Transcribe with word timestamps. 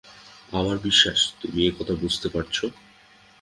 আমার 0.51 0.77
বিশ্বাস 0.79 1.19
তুমি 1.41 1.59
একথা 1.67 1.93
বুঝতে 1.93 2.27
পারছ। 2.29 2.57